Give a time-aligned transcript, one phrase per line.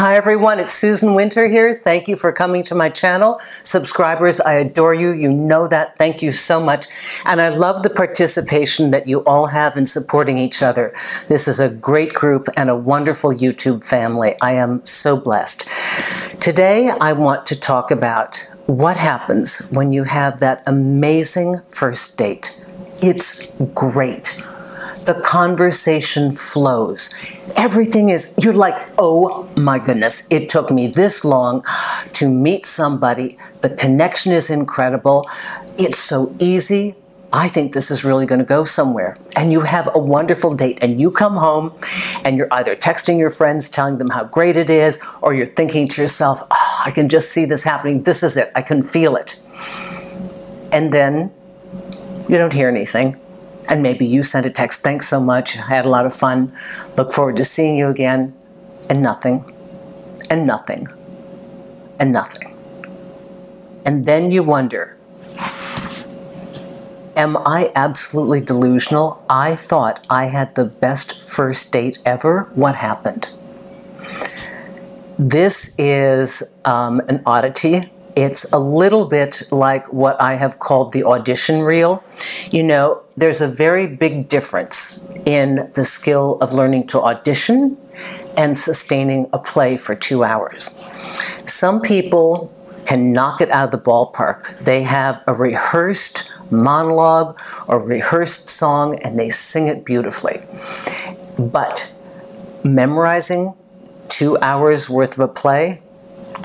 [0.00, 1.78] Hi everyone, it's Susan Winter here.
[1.84, 3.38] Thank you for coming to my channel.
[3.62, 5.10] Subscribers, I adore you.
[5.10, 5.98] You know that.
[5.98, 6.86] Thank you so much.
[7.26, 10.94] And I love the participation that you all have in supporting each other.
[11.28, 14.36] This is a great group and a wonderful YouTube family.
[14.40, 15.68] I am so blessed.
[16.40, 22.58] Today, I want to talk about what happens when you have that amazing first date.
[23.02, 24.42] It's great
[25.04, 27.10] the conversation flows.
[27.56, 31.64] Everything is, you're like, oh my goodness, it took me this long
[32.12, 33.38] to meet somebody.
[33.62, 35.26] The connection is incredible.
[35.78, 36.96] It's so easy.
[37.32, 39.16] I think this is really going to go somewhere.
[39.36, 41.72] And you have a wonderful date, and you come home
[42.24, 45.86] and you're either texting your friends, telling them how great it is, or you're thinking
[45.88, 48.02] to yourself, oh, I can just see this happening.
[48.02, 48.50] This is it.
[48.54, 49.40] I can feel it.
[50.72, 51.32] And then
[52.28, 53.20] you don't hear anything
[53.70, 56.52] and maybe you sent a text, thanks so much, I had a lot of fun,
[56.96, 58.34] look forward to seeing you again,
[58.90, 59.54] and nothing,
[60.28, 60.88] and nothing,
[61.98, 62.54] and nothing.
[63.86, 64.96] And then you wonder,
[67.16, 69.24] am I absolutely delusional?
[69.30, 72.50] I thought I had the best first date ever.
[72.54, 73.30] What happened?
[75.16, 81.04] This is um, an oddity it's a little bit like what I have called the
[81.04, 82.02] audition reel.
[82.50, 87.76] You know, there's a very big difference in the skill of learning to audition
[88.36, 90.82] and sustaining a play for two hours.
[91.44, 92.52] Some people
[92.86, 94.58] can knock it out of the ballpark.
[94.58, 97.38] They have a rehearsed monologue
[97.68, 100.42] or rehearsed song and they sing it beautifully.
[101.38, 101.94] But
[102.64, 103.54] memorizing
[104.08, 105.82] two hours worth of a play,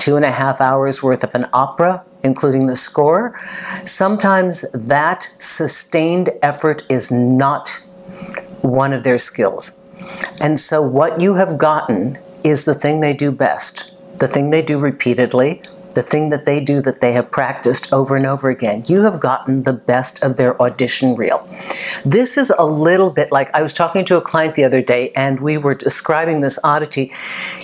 [0.06, 3.36] two and a half hours worth of an opera, including the score.
[3.84, 7.70] Sometimes that sustained effort is not
[8.62, 9.80] one of their skills.
[10.40, 13.90] And so what you have gotten is the thing they do best,
[14.20, 15.60] the thing they do repeatedly,
[15.96, 18.82] the thing that they do that they have practiced over and over again.
[18.86, 21.48] You have gotten the best of their audition reel.
[22.04, 25.10] This is a little bit like I was talking to a client the other day
[25.16, 27.12] and we were describing this oddity.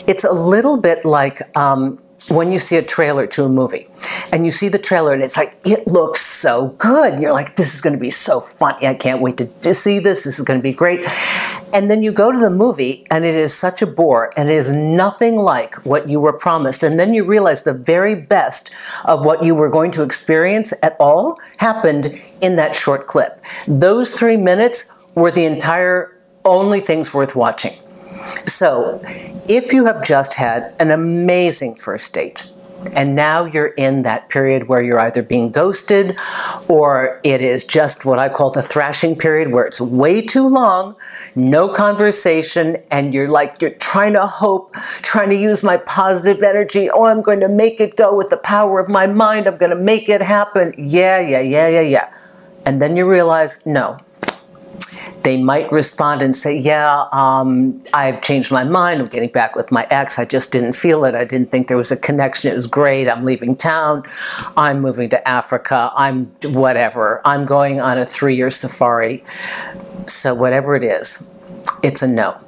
[0.09, 3.89] It's a little bit like um, when you see a trailer to a movie
[4.33, 7.15] and you see the trailer and it's like, it looks so good.
[7.15, 8.87] And you're like, this is going to be so funny.
[8.87, 10.25] I can't wait to, to see this.
[10.25, 11.01] This is going to be great.
[11.73, 14.55] And then you go to the movie and it is such a bore and it
[14.55, 16.83] is nothing like what you were promised.
[16.83, 18.71] And then you realize the very best
[19.05, 23.43] of what you were going to experience at all happened in that short clip.
[23.67, 27.73] Those three minutes were the entire only things worth watching.
[28.47, 29.01] So,
[29.49, 32.49] if you have just had an amazing first date,
[32.93, 36.19] and now you're in that period where you're either being ghosted
[36.69, 40.97] or it is just what I call the thrashing period where it's way too long,
[41.35, 46.91] no conversation, and you're like, you're trying to hope, trying to use my positive energy.
[46.91, 49.47] Oh, I'm going to make it go with the power of my mind.
[49.47, 50.75] I'm going to make it happen.
[50.77, 52.15] Yeah, yeah, yeah, yeah, yeah.
[52.65, 53.99] And then you realize, no,
[55.23, 59.01] they might respond and say, yeah, um, I've changed my mind.
[59.01, 60.19] I'm getting back with my ex.
[60.19, 61.15] I just didn't feel it.
[61.15, 62.51] I didn't think there was a connection.
[62.51, 63.09] It was great.
[63.09, 64.05] I'm leaving town.
[64.57, 65.93] I'm moving to Africa.
[65.95, 67.21] I'm whatever.
[67.25, 69.25] I'm going on a three-year safari.
[70.07, 71.33] So whatever it is,
[71.83, 72.39] it's a no.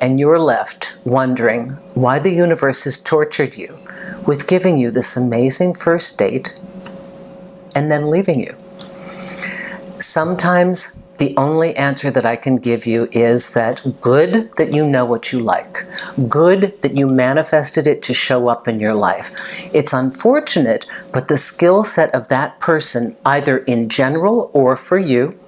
[0.00, 3.78] And you're left wondering why the universe has tortured you
[4.26, 6.58] with giving you this amazing first date
[7.74, 8.56] and then leaving you.
[9.98, 15.04] Sometimes the only answer that I can give you is that good that you know
[15.04, 15.86] what you like.
[16.28, 19.30] Good that you manifested it to show up in your life.
[19.72, 25.38] It's unfortunate, but the skill set of that person, either in general or for you,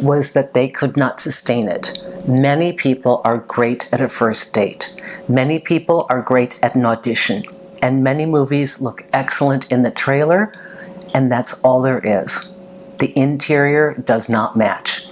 [0.00, 1.98] was that they could not sustain it.
[2.28, 4.94] Many people are great at a first date.
[5.28, 7.42] Many people are great at an audition.
[7.82, 10.54] And many movies look excellent in the trailer,
[11.12, 12.51] and that's all there is
[13.02, 15.08] the interior does not match.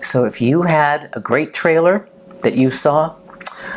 [0.00, 2.08] So if you had a great trailer
[2.42, 3.16] that you saw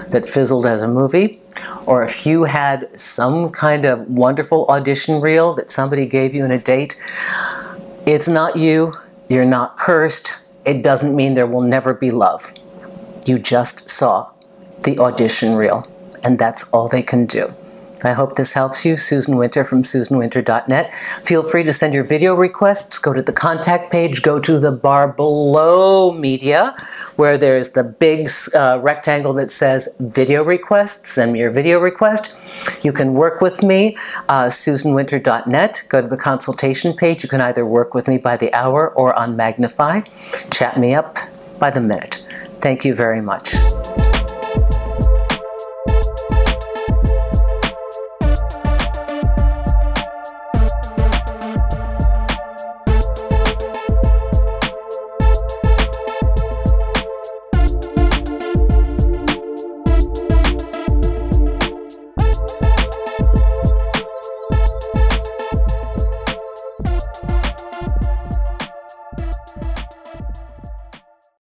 [0.09, 1.42] that fizzled as a movie,
[1.88, 6.51] or if you had some kind of wonderful audition reel that somebody gave you in
[6.51, 7.01] a date,
[8.06, 8.94] it's not you,
[9.27, 12.53] you're not cursed, it doesn't mean there will never be love.
[13.25, 14.30] You just saw
[14.83, 15.83] the audition reel,
[16.24, 17.56] and that's all they can do.
[18.03, 18.97] I hope this helps you.
[18.97, 20.94] Susan Winter from susanwinter.net.
[21.23, 22.99] Feel free to send your video requests.
[22.99, 24.21] Go to the contact page.
[24.21, 26.75] Go to the bar below media
[27.15, 31.09] where there's the big uh, rectangle that says video requests.
[31.11, 32.35] Send me your video request.
[32.83, 33.97] You can work with me,
[34.29, 35.83] uh, susanwinter.net.
[35.89, 37.23] Go to the consultation page.
[37.23, 40.01] You can either work with me by the hour or on Magnify.
[40.51, 41.17] Chat me up
[41.59, 42.23] by the minute.
[42.61, 43.55] Thank you very much.